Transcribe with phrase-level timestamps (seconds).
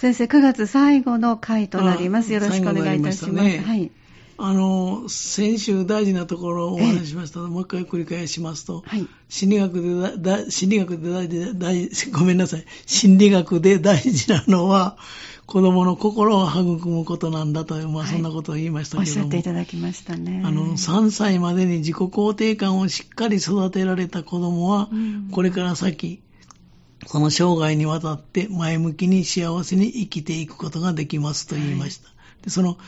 [0.00, 2.32] 先生、9月最後の回となります。
[2.32, 3.44] よろしくお願いいたします。
[3.44, 3.90] ねはい。
[4.38, 9.06] あの、先週大事なところをお話ししましたので、もう一回繰り返しますと、はい。
[9.28, 12.64] 心理学でだだ、心理学で大事大ごめんなさい。
[12.86, 14.96] 心理学で大事なのは、
[15.44, 19.20] 子供の心を育むことなんだという、まあはいそんなことを言いましたけども。
[19.20, 20.40] おっしゃっていただきましたね。
[20.46, 26.22] あの、3歳までに自己肯定感をしっかり育てられた子供は、うんこれから先、
[27.08, 32.08] この生涯にわたって前向きに幸せに生きていくことができますと言いました。
[32.42, 32.78] でその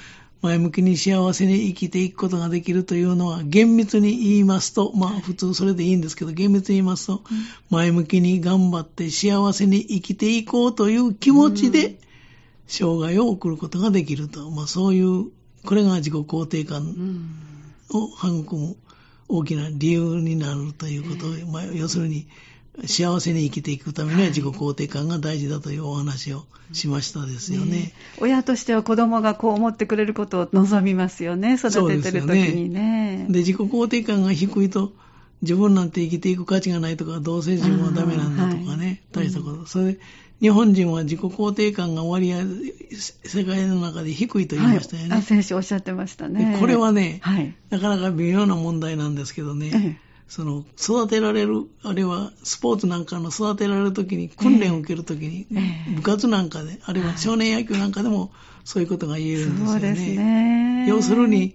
[0.42, 7.22] 前向きに幸せに生きていくことができるというのは厳密に言いますと、まあ普通それでいいんですけど、厳密に言いますと、
[7.70, 11.96] 前向きに頑張って幸せに生きていこうという気持ちで
[12.66, 14.50] 生涯を送ることができると。
[14.50, 15.30] まあそういう、
[15.64, 17.30] これが自己肯定感うん。
[17.94, 18.76] を育む
[19.28, 22.26] 大きな理由になるということを、まあ、要するに
[22.86, 27.92] 幸せに生きていくためには自己肯定感が大事だというお話をしましたですよね。
[28.18, 31.54] 親としては子供がこう思ってくれることを望みますよね。
[31.54, 33.26] 育ててる時にね。
[33.28, 34.92] で、自己肯定感が低いと
[35.42, 39.66] 自分なんて生きていく価値がないとか、どうせ自分はダメなんだとかね、はい大したこと。
[39.66, 40.00] それで
[40.40, 42.38] 日本人は自己肯定感が割合、
[43.24, 45.08] 世界の中で低いと言いましたよね。
[45.10, 46.54] はい、あ先生おっしゃってましたね。
[46.54, 47.54] でこれはね、はい。
[47.68, 58.32] なかなか微妙な問題なんですけどね、ええその育てられる、あるいはスポーツなんかの育てられるときに、訓練を受けるときに、ええ部活なんかで、あるいは少年野球なんかでも
[58.64, 59.70] そういうことが言えるんですよね。
[59.72, 60.86] そうですね。
[60.88, 61.54] 要するに、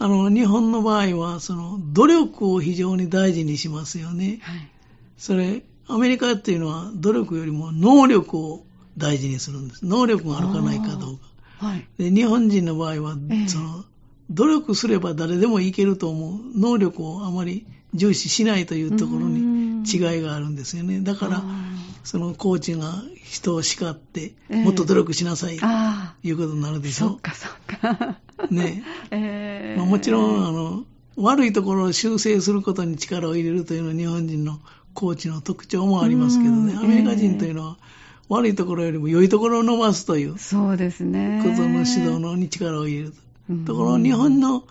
[0.00, 4.40] あの、日本の場合は、その、努力を非常に大事にしますよね。
[4.42, 4.68] はい。
[5.16, 8.64] それ、アメリカっていうのは努力よりも能力を
[8.98, 9.86] 大事にするんです。
[9.86, 11.26] 能力があるかないかどうか。
[11.58, 11.86] はい。
[11.96, 13.84] で日本人の場合は、ええその
[14.32, 21.00] 努力すれば誰でもいけると思う能力をあまり重視しないというところに違いがあるんですよね。
[21.00, 21.42] だから、
[22.04, 27.08] そのコーチが人を叱って、ええもっと努力しなさいとあいうことになるあ、でしょ？
[27.08, 27.20] そっ。
[27.20, 28.16] かそっか。
[28.50, 30.84] ね ええまあもちろんあの、
[31.16, 34.58] 悪いところを修正することに力を入れるというのは日本人の
[34.94, 37.76] コーチの特徴もありますけどね、うんアメリカ人というのは
[38.28, 41.40] 悪いところよりも良いところを伸ばすというそうですね。
[41.44, 43.14] ことの指導のに力を入れる。
[43.66, 44.62] ところ日本の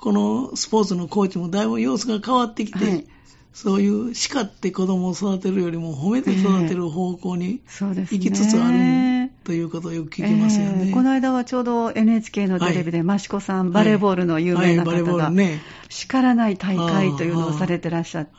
[0.00, 3.06] このスポーツのコーチもだいぶ様子が変わってきて、はい
[3.52, 7.60] そういう叱って子供を育てるよりも褒めて育てる方向に。
[8.16, 8.78] 行きつつある
[9.50, 10.84] ということをよく聞きますよね。
[10.86, 15.32] ええこの間はちょうど NHK のテレビで、益子さん、バレーボールの有名な方が。
[15.88, 18.32] 叱らない大会というのをされてらっしゃって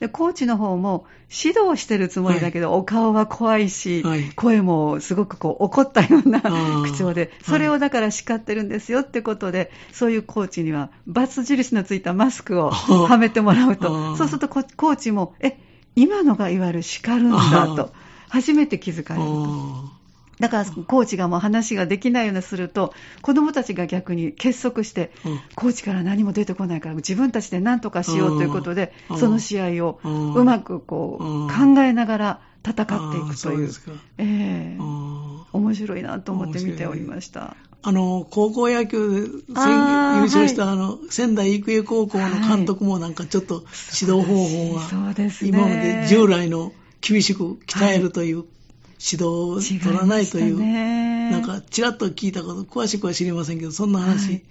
[0.00, 4.30] で、コーチの方も指導してるつもりだけど、お顔は怖いし、はい。
[4.34, 15.56] 声もすごくこう怒ったような口調で、それをだから叱ってるんですよってことで、そういうコーチには、バツ印のついたマスクをはめてもらうあと、あそうするとココーチも、え、
[15.94, 17.92] 今のがいわゆる叱るんだと、
[18.28, 19.97] 初めて気づかれると。
[20.38, 25.40] あだから、コーチがもう話ができないようにすると、子供たちが逆に結束して、うん。
[25.54, 29.18] コーチから何も出てこないから、自分たちで何とかしようということでう、ん。
[29.18, 33.70] その試合をうまくこう考えながら戦っていくという。
[34.18, 34.76] ええ。
[34.80, 37.56] あ面白いなと思って見ておりました。
[37.82, 43.64] あの、高校野球優勝した、あの、仙台育英高校の監督もなんかちょっと
[44.00, 45.14] 指導方法が。
[45.42, 48.44] 今まで従来の厳しく鍛えるという
[49.00, 54.42] 指導を取らないという、ねなんかちらっと聞いたこと、詳しくは知りませんけど、そんな話、はい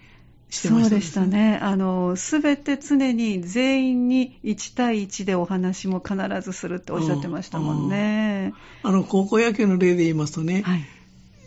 [0.50, 1.26] してましたそうでした。
[1.26, 1.60] ね。
[1.62, 8.54] あの、すべて常に全員に1対1でお話も必ずするっておっしゃってましたもんね。
[8.84, 10.86] あの、高校野球の例で言いますとね、はい。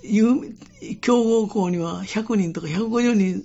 [0.03, 0.55] 有
[1.01, 3.45] 強豪校には100人とか150人。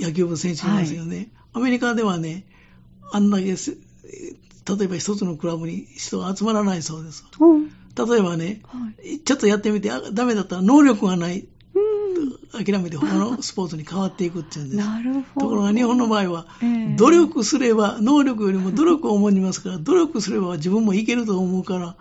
[0.00, 1.28] 野球部選手いますよね。
[1.52, 2.44] アメリカではね、
[3.12, 7.24] あんだけせ、例えば一つのクラブに人が集まらないそうです。
[7.40, 7.70] うん。
[8.06, 9.20] 例えばね、はい。
[9.20, 12.64] ちょっとやってみて、あダメだったら能力がない、うん。
[12.64, 14.86] 諦めて他のスポーツに変わっていくっていうんです。
[14.86, 15.40] なるほど。
[15.40, 21.96] ところが日本の場合は、ええ努力すれば、能力よりも努力を重んじますから、努力すれば自分もいけると思うから、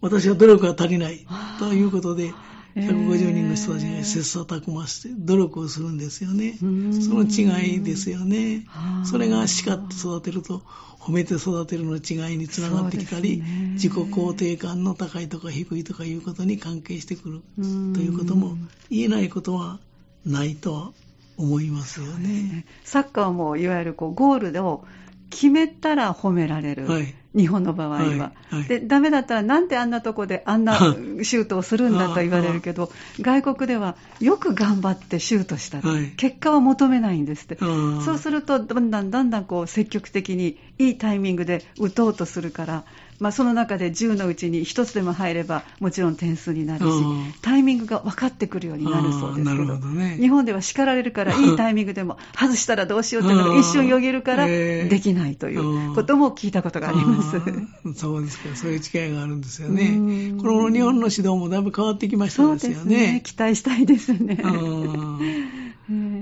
[0.00, 1.56] 私は努力が足りないあ。
[1.58, 6.56] ということで、ええ150人の人たちが切磋琢磨して努力をするんですよね。
[6.58, 6.90] そうん。
[7.00, 8.66] の違いですよね。
[9.04, 10.62] それが叱って育てると、
[10.98, 13.70] 褒めて育てるの違いにつながってきたり、ね。
[13.74, 17.92] 自己肯定感の高いとか低いとかいうことに関係してくるうん。
[17.92, 18.56] ということも
[18.90, 19.78] 言えないことは
[20.26, 20.92] ないとは
[21.36, 22.66] 思いますよね。
[22.84, 24.84] サッカーもいわゆるこうゴールを
[25.30, 28.64] 決めたら褒められる、はい日本の場合は、はいはい。
[28.68, 30.78] でダメだったらなんであんなとこであんな
[31.22, 32.90] シュートをするんだと言われるけど
[33.20, 36.12] 外国ではよく頑張ってシュートしたと、はい。
[36.16, 42.84] 結果は求めないんですって、うんそうするとだんだんだんだんこう積極的にいいタイミングで打とうとするから
[43.20, 57.40] まあ、その中で10のうちに1つでも入ればもちろん点数になるし、うんタイミングが分かってくるようになるそうですけどね日本では叱られるから いいタイミングでも外したらどうしようっていうのが一瞬よぎるから えーできないということも聞いたことがあります。
[57.96, 60.38] そうですか、そういう違いがあるんですよねうん。
[60.40, 63.20] この日本の指導もだいぶ変わってきましたそうですよですねね。
[63.24, 64.38] 期待したいですね。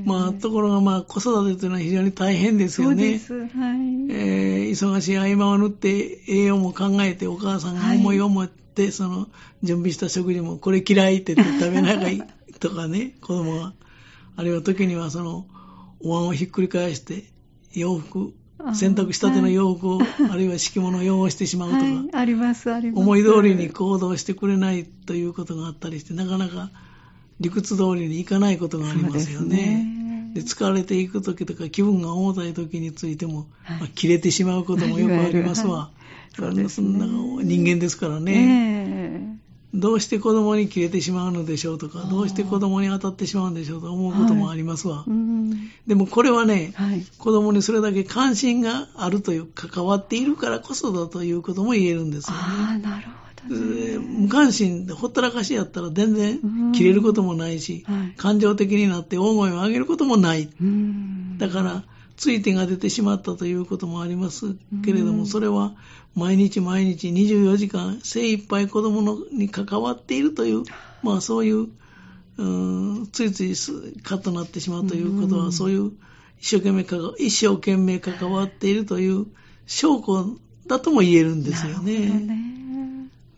[0.04, 3.18] まあ、ところが、まあ、子育てというのは非常に大変ですよね。
[3.18, 3.56] そうです。
[3.58, 3.78] はい。
[4.10, 9.28] えー忙しい合間を縫って栄養も考えてお母さんが思いを持って、その
[9.62, 12.22] 準備した食事もこれ嫌いって言って食べない
[12.58, 13.74] とかね 子供が
[14.36, 15.46] あるいは時にはその
[16.00, 17.24] お椀をひっくり返して
[17.74, 20.00] 洋服あ洗濯したての洋服を、
[20.30, 23.00] あるいは敷物を汚してしまうとか、はい、あります、あります。
[23.00, 26.70] 思い通りに行動してくれないということがあったりしてなかなか
[27.40, 29.91] 理屈通りにいかないことがありますよね。
[30.34, 35.76] ねで疲れていく時とか気分が重たい時についても、はいまあ切れてしまうこともよくありますわ。
[35.76, 36.02] はい
[36.70, 37.06] そんな
[37.42, 38.32] 人間ですからね。
[38.32, 39.38] ね
[39.74, 45.06] どうして子供に切れてしまうのでしょうとか、どうして子供に当たってしまうんでしょうと思うこともありますわ。
[45.86, 47.06] でもこれはね、はい。
[47.18, 52.42] 子供にそれだけ関心があるという、関わっているからこそだということも言えるんですよね。
[52.42, 53.31] ああ、なるほど。
[53.48, 58.14] 無関心でほったらかしやったら全うん然切れることもないし、はい。
[58.16, 60.50] 感情的になって大声を上げることもない。
[60.60, 61.38] うん。
[61.38, 61.84] だから、
[62.16, 64.54] ついてが出てしまったということもあります
[64.84, 65.26] けれども、うん。
[65.26, 65.74] それは
[66.14, 70.62] 毎日毎日24時間精一杯子供のに関わっているという、
[71.02, 71.68] まあそういう、
[72.38, 73.72] うついついす
[74.02, 75.52] カッとなってしまうということは、うん。
[75.52, 75.92] そういう
[76.40, 79.26] 一生懸命かか、一生懸命関わっているという
[79.66, 80.36] 証拠
[80.66, 82.61] だとも言えるんですよなるほどね。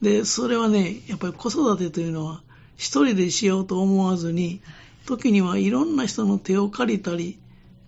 [0.04, 2.42] で、それはね、やっぱり子育てというのは、
[2.76, 4.60] 一人でしようと思わずに、
[5.06, 7.38] 時にはいろんな人の手を借りたり、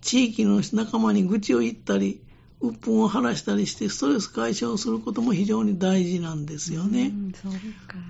[0.01, 2.19] 地域の仲間に愚痴を言ったり、
[2.59, 7.11] 鬱憤を晴らしたりして、ストレス解消することも非常に大事なんですよね。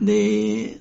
[0.02, 0.80] で、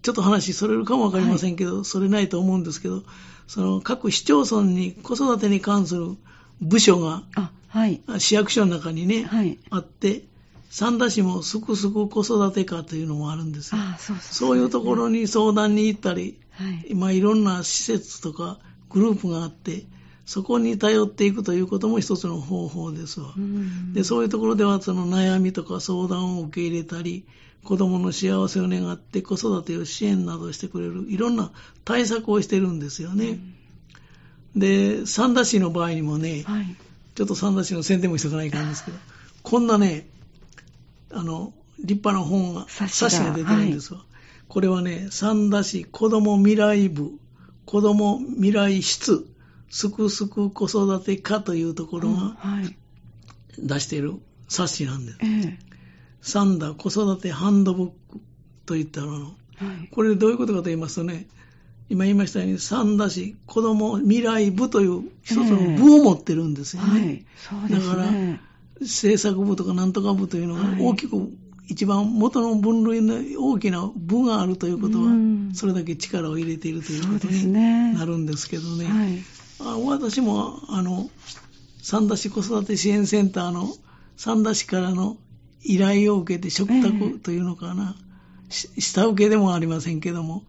[0.00, 3.02] ちょっと話それるかもわかりませんけど、それないと思うんですけど、
[3.46, 6.16] その各市町村に子育てに関する
[6.62, 8.00] 部署があ、はい。
[8.18, 9.58] 市役所の中にね、はい。
[9.70, 10.22] あって、
[10.70, 13.80] 三田市もすくすく子育て課というのもあるんですよ。
[13.80, 16.86] あそうそうそういうところに相談に行ったり、はい。
[16.90, 18.58] 今いろんな施設とか
[18.90, 19.84] グループがあって、
[20.26, 23.32] そこに頼っていくということも一つの方法ですわ。
[23.34, 27.24] うんで、そういうところではその悩みとか相談を受け入れたり、
[27.64, 31.50] 子供の幸せを願って子育てを支援などしてくれる、いろんな
[31.84, 33.38] 対策をしてるんですよね。
[34.54, 36.76] で、三田市の場合にもね、はい。
[37.14, 38.98] ちょっと三田市の宣伝もしておかないかんですけど、
[39.42, 40.06] こんなね、
[41.12, 44.04] あの、立派な本が、冊子が出てるんですわ。
[44.48, 47.12] これはね、三田市子ども未来部、
[47.66, 49.26] 子ども未来室、
[49.70, 52.76] すくすく子育て課というところがはい。
[53.58, 54.14] 出している
[54.48, 55.18] 冊子なんです。
[55.20, 55.58] ええ。
[56.22, 57.94] 三田子育てハンドブック
[58.64, 59.12] といったの。
[59.12, 59.28] は
[59.84, 59.88] い。
[59.90, 61.26] これどういうことかと言いますとね、
[61.90, 67.00] 今言いましたように三田市子ども未来部という一つの部を持ってるんですよね。
[67.00, 67.26] はい。
[67.36, 68.40] そうですだからね。
[68.80, 70.82] 政策部とかなんとか部というのがはい。
[70.82, 71.30] 大きく、
[71.68, 77.92] 一番元の分類の大きな部があるということはうん、それだけ力を入れているということにね。
[77.94, 78.86] なるんですけどね。
[78.86, 79.18] はい。
[79.60, 81.10] あ私も、あの、
[81.82, 83.68] 三田市子育て支援センターの
[84.16, 85.16] 三田市からの
[85.62, 86.82] 依頼を受けて食ええ。
[86.82, 87.96] 卓というのかな、
[88.48, 90.44] し下請けでもありませんけども、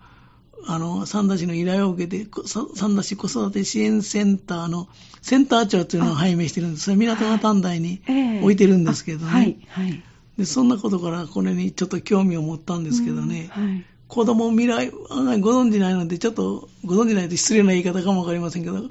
[0.68, 2.28] あの、三田市の依頼を受けて、
[2.76, 4.88] 三田市子育て支援センターの
[5.22, 6.86] センター長というのを拝命してるんです。
[6.86, 9.32] それ港が短大にええ置いてるんですけどね。
[9.32, 9.58] あはい。
[9.70, 10.04] はい。
[10.38, 13.86] で、そんなことからこれにちょっと興味を持ったんですけどね、うんはい。
[14.08, 18.90] 子供未来、案外ご存知ないので、ちょっとご存知ないと失礼な言い方かもわかりませんけど、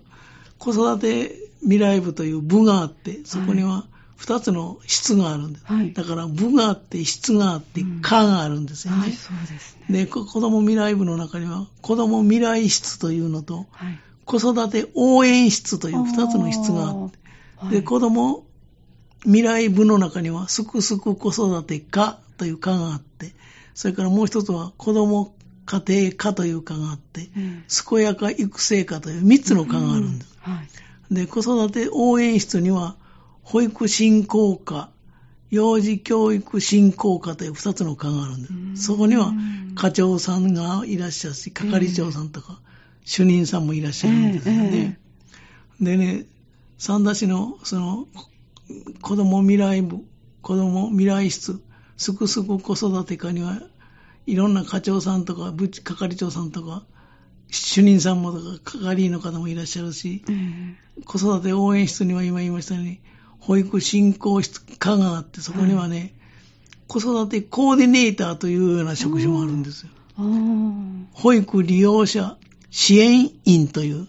[0.59, 3.87] 子育て未来部という部があって、そこには
[4.19, 5.67] 2つの室があるんです。
[5.67, 9.01] はいだから部があって、室があって、課があるんですよね。
[9.01, 10.05] はい、そうですね。
[10.05, 13.99] で、こ子供未来部の中には、子供未来室というのと、はい。
[14.25, 17.19] 子育て応援室という2つの室があって、
[17.57, 18.45] はいで、子供
[19.23, 23.33] 未来部の中には、すくすく子育て課という課があって、
[23.75, 25.35] それからもう一つは、子供
[25.65, 30.39] 家庭課という課があって、うん健やか育成課という三つの課があるんです。
[30.41, 30.63] は
[31.11, 31.15] い。
[31.15, 32.97] で、子育て応援室には、
[33.51, 34.91] 保育振興課、
[35.51, 38.53] 幼児教育振興課という二つの課があるんです。
[38.53, 39.33] うんそこには、
[39.75, 42.61] 課長さんがいらっしゃるし、係長さんとか、
[43.07, 44.99] 主任さんもいらっしゃるんですよね。
[45.81, 46.27] でね、
[46.77, 48.07] 三田市の、その、
[49.01, 50.05] 子供未来部、
[50.43, 51.59] 子供未来室、
[51.97, 53.63] すくすく子育て課には、
[54.27, 56.85] いろんな課長さんとか、部係長さんとか、
[57.51, 60.77] 主任さんもとか、係員の方もいらっしゃるし、うん
[61.07, 63.01] 子育て応援室には今言いましたように、
[63.41, 66.15] 保育振興室課があって、そこにはね、
[66.87, 69.91] 子育てコーディネーターというような職種もあるんですよ。
[71.13, 72.37] 保育利用者
[72.71, 74.09] 支援員という、えー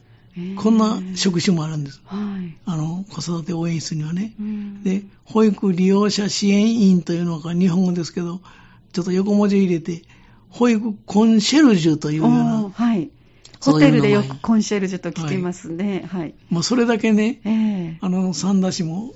[0.55, 2.01] こんな職種もあるんです。
[2.05, 2.55] はい。
[2.65, 4.33] あの、子育て応援室にはね。
[4.39, 8.39] うんで、保育利用者支援員というのが日本語ですけど、
[8.93, 10.03] ちょっと横文字入れて、
[10.49, 13.09] 保育コンシェルジュというような、はい。
[13.61, 16.07] ホテルでよくコンシェルジュと聞きますね。
[16.09, 16.33] はい。
[16.49, 17.49] もうそれだけね、え
[17.95, 17.97] え。
[18.01, 19.13] あの、三田市も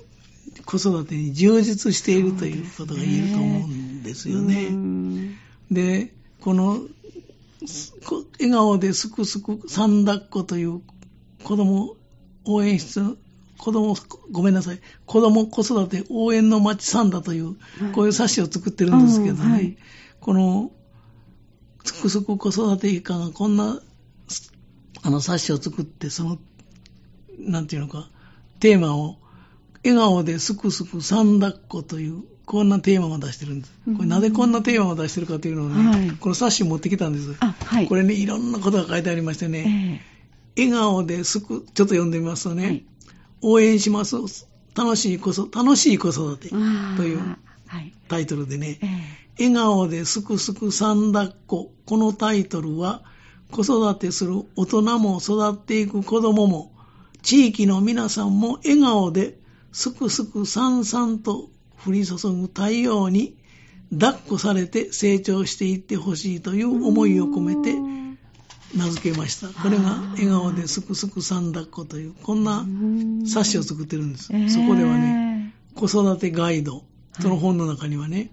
[0.64, 4.68] 子育てに充実しているということが言えると思うんですようね。
[4.68, 5.34] ん。
[5.70, 6.80] で、この、
[8.38, 10.82] 笑顔ですくすく三抱っこという
[11.42, 11.96] 子供
[12.44, 13.16] 応援室、
[13.56, 13.96] 子供、
[14.30, 17.52] ごめんなさい、子供子育て応援の町三田という、は
[17.90, 17.92] い。
[17.92, 19.76] こういう冊子を作ってるんですけどね、うんはい。
[20.20, 20.70] この、
[21.84, 23.82] すくすく子育て課がこんな、す
[25.02, 26.38] あの冊子を作って、その、
[27.38, 28.08] なんていうのか、
[28.60, 29.16] テーマを、
[29.84, 33.72] 笑顔ですくすく三抱っこという、こんなテーマを出してるんです。
[33.96, 37.36] これなぜこんなテーマを出してるかというのをね、はいこの冊子を持ってきたんです。
[37.40, 37.88] あ、はい。
[37.88, 40.02] これね、いろんなことが書いてありましてえね、
[40.56, 42.84] え笑顔ですく、ちょっと読んでみますとね、はい
[43.46, 44.16] 応援します。
[44.74, 47.18] 楽しいこそ、楽しい子育てという
[47.66, 47.92] はい。
[48.08, 51.72] タイトルでね、ええ笑顔ですくすく三抱っこ。
[51.86, 53.02] このタイトルは、
[53.54, 56.72] 子育てする大人も育っていく子供も、
[57.22, 59.38] 地域の皆さんも笑顔で
[59.72, 61.50] すくすくさんさんと
[61.86, 63.36] 降り注ぐ太陽に
[63.92, 68.04] 抱っこされて成長していってほしいという思いを込めてうん
[68.76, 69.48] 名付けました。
[69.62, 72.66] これが笑顔ですくすく三抱っこという、こんな
[73.24, 74.32] 冊子を作ってるんです。
[74.34, 76.82] ええそこではね、子育てガイド、
[77.20, 78.32] その本の中にはね、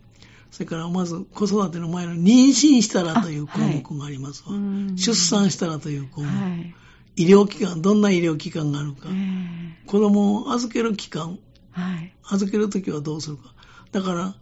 [0.52, 4.54] それからまず子育ての前の妊娠したらという項目がありますわ。
[4.54, 6.76] うん出産したらという項目、はい。
[7.16, 11.40] 医療機関、どんな医療機関があるか、ええ子供を預ける期間、
[11.72, 12.14] はい。
[12.30, 13.54] 預けるときはどうするか。
[13.92, 14.36] だから、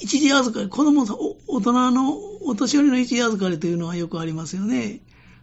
[0.00, 5.00] 一時預かり、子供さん、お大人のお年寄りの一時預かりというのはよくありますよね。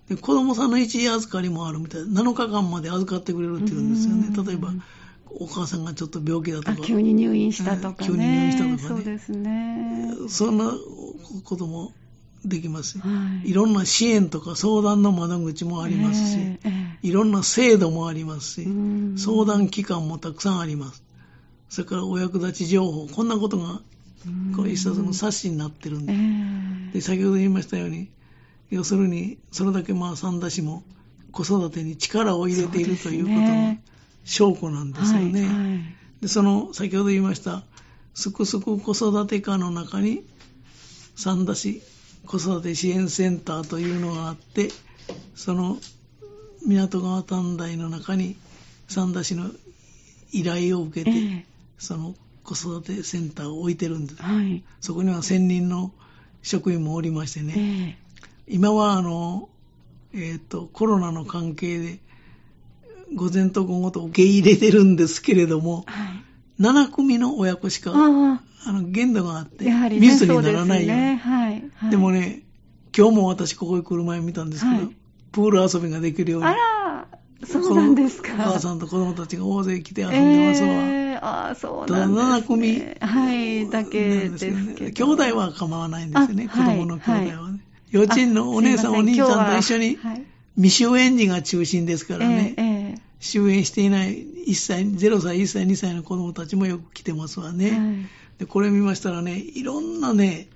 [0.10, 4.28] で子供さんの一時預かりもあるみたいで、7日間まで預かってくれるっていうんですよね。
[4.36, 4.74] うん例えば、
[5.36, 8.08] お母さんがちょっと病気だとあ、か、急に入院したとかね。
[8.08, 10.14] 急に入院したとかねそうですね。
[10.28, 10.74] そんな
[11.44, 11.94] ことも
[12.46, 13.04] できますよ。
[13.04, 13.50] はい。
[13.50, 18.68] いろんな支援とか相談の窓口もありますし、えええいろんな制度もありますし、
[19.18, 21.04] 相談機関もたくさんあります。
[21.70, 23.82] それからお役立ち情報、こんなことが
[24.56, 26.14] こう一冊の冊子になってるんえで。
[26.14, 28.10] えで、先ほど言いましたように、
[28.70, 30.84] 要するに、それだけまあ三田市も
[31.32, 33.78] 子育てに力を入れているということの
[34.24, 35.42] 証拠なんですよね。
[35.42, 37.64] はいはいで、その、先ほど言いました、
[38.14, 40.24] すくすく子育て課の中に、
[41.16, 41.82] 三田市
[42.26, 44.70] 子育て支援センターというのがあって、
[45.36, 45.78] その
[46.66, 48.36] 港川短大の中に
[48.88, 49.50] 三田市の
[50.32, 51.46] 依頼を受けて、え
[51.78, 54.24] その子育てセンターを置いてるんですえ。
[54.24, 54.64] はい。
[54.82, 55.92] そこには専任の
[56.42, 57.98] 職員もおりましてね、え
[58.48, 59.50] 今はあの、
[60.14, 62.00] えっ、と、コロナの関係で、
[63.16, 66.88] 午前と午後と受け入れてるんですけれどもえ、はい。
[66.88, 71.02] 7組の親子しか、ああの、限度があって、あ、やはりね、密にならないように。
[71.04, 71.16] ね。
[71.16, 71.64] はい。
[71.76, 72.44] はいでも、ね、
[72.96, 74.96] 今日も私ここへ来る前見たんですけど、はい
[75.32, 76.48] プール遊びができるように。
[76.48, 77.08] あら、
[77.46, 78.34] そうなんですか。
[78.34, 80.70] お母さんと子供たちが大勢来て遊んでますわ。
[80.70, 82.36] ええああ、そうなんです、ね。
[82.40, 87.34] 7組はい、だけですけね兄弟は構わないんですよね、あ子供の兄弟はね。
[87.36, 87.60] はい
[87.92, 89.98] 幼稚園のお姉さん、あお兄ちゃんと一緒に
[90.56, 92.69] 未就園児が中心ですからね、えええ
[93.20, 97.72] 終園していない1歳、0歳、1歳、2歳の子供たちもよく来てますわえね。
[97.72, 97.80] はい
[98.40, 100.48] でこれ見ましたらね、いろんなね、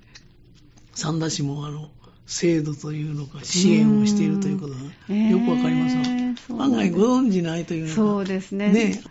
[0.94, 1.90] 三田市もあの、
[2.26, 4.78] 制度というのか支援をしているということが
[5.10, 6.02] うんよくわかりますわ。
[6.06, 7.94] ええそうなんです案外ご存じないというのが。
[7.94, 8.72] そうですね。
[8.72, 9.02] ね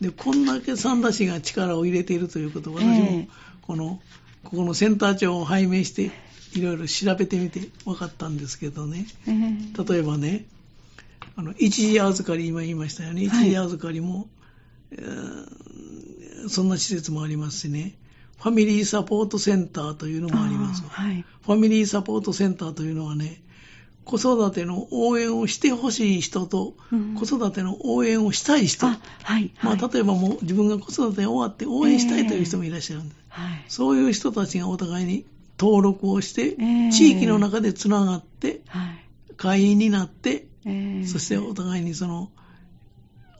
[0.00, 3.28] で、こんだけ三田市が力を入れているということを私も、ええ
[3.62, 4.00] この、
[4.42, 6.10] ここのセンター長を拝命して、
[6.54, 9.06] いろいろ調べてみて分かったんですけどね。
[9.28, 10.46] ええ例えばね、
[11.38, 13.22] あの、一時預かり、今言いましたよね。
[13.22, 14.28] 一はい時預かりも、
[14.90, 17.98] えーそんな施設もありますしね。
[18.38, 21.24] ファミリーサポートセンターというのもありますはい。
[21.42, 23.42] ファミリーサポートセンターというのはね、
[24.04, 29.52] 子育ての応援をしてほしい人と、うん子育ての応援をしたい人、あ、はい。
[29.62, 33.20] まあ、はい例えばもう自分が子育て終わって応援したいという人もいらっしゃるんです。
[33.28, 33.64] はい。
[33.68, 35.26] そういう人たちがお互いに
[35.58, 39.34] 登録をして、ええ地域の中でつながって、はい。
[39.36, 42.30] 会員になって、ええそしてお互いにその、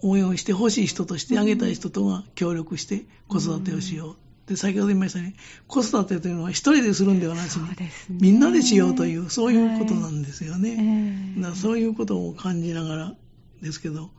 [0.02, 4.16] 応援をしてほしい人としてあげたい人とが協力して子育てをしよう。
[4.48, 5.34] で、先ほど言いましたね、
[5.66, 8.18] 子育てというのは一人でするんではなしにそう、ですね。
[8.20, 11.34] みんなでしようという、そういうことなんですよね。
[11.36, 13.14] ええだからそういうことを感じながら
[13.60, 14.10] ですけど、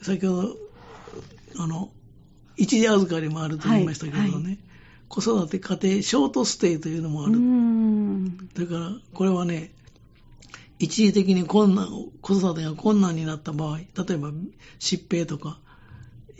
[0.00, 0.56] 先ほど、
[1.58, 1.92] あの、
[2.56, 4.56] 一時預かりもあると言いましたけどね、はいは
[5.08, 7.34] 子育て家庭ショートステイというのもある。
[8.54, 9.72] だから、これはね、
[10.82, 11.88] 一時的に困難、
[12.20, 13.86] 子育てが困難になった場合、例え
[14.16, 14.32] ば
[14.80, 15.60] 疾病とか、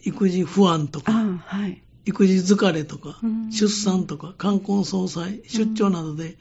[0.03, 3.21] 育児不安とか、はい、育児疲れとか、
[3.53, 6.39] 出産とか、冠婚葬祭、出張などで、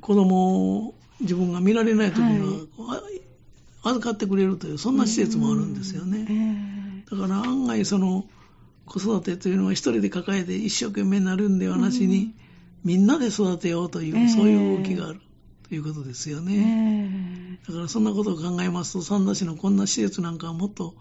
[0.00, 2.40] 子供を自分が見られない時に
[2.76, 3.22] は、はい、
[3.84, 7.04] 預かってくれるという、そんな施設もあるんですよね。
[7.08, 8.26] だから案外その、
[8.84, 12.34] 子育てというのは一人で抱えて一生懸命になるんではなしに、
[12.82, 15.20] みんなで育てようという、そういう動きがある。
[15.74, 17.58] ということですよね。
[17.66, 20.94] だからそんなことを考えますと、三田市のこんな施設なんかはもっと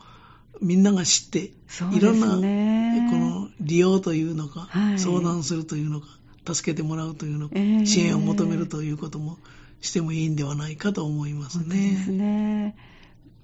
[0.62, 1.52] みんなが知って、
[1.92, 6.08] いろんなこの利用というのか、はい、相談するというのか、
[6.52, 9.38] 助けてもらうというのか、支援を求めるということも
[9.80, 11.64] してもいいんではないかと思いますね。
[11.64, 12.76] そうですね。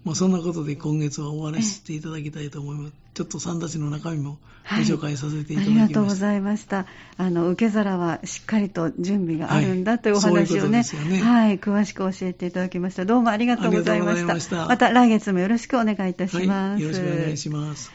[0.04, 2.94] まあ、そんなことで今月は終わらせていただきたいと思います。
[3.20, 5.74] ちょっと三田市の中身もご紹介させていただきました。
[5.74, 6.86] はい、ありがとうございました。
[7.18, 13.04] あの、受け皿はしっかりと準備があるんだというお話をね、はい、ううねはい、詳しく教えていただきました。
[13.04, 14.68] どうもありがとうございました。
[14.68, 16.82] また来月もよろしくお願いいたします。
[16.82, 17.92] よろしくお願いします。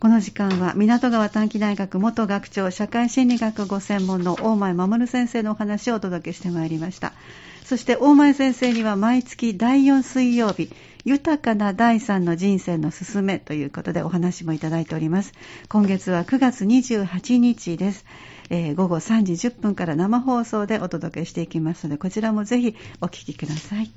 [0.00, 7.12] この時間は港川短期大学元学長社会心理学ご専門の大前守先生のお話をお届けしてまいりました。
[7.64, 10.70] そして大前先生には毎月第4水曜日、
[11.04, 15.32] 豊かな第三の人生のすすめということでお話もいただいております。
[15.68, 18.04] 今月は9月28日です。
[18.50, 23.94] えー、午後3時10分から生放送でお届けしていきますので、こちらもぜひお聞きください。